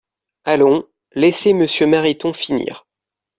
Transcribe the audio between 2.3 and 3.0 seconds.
finir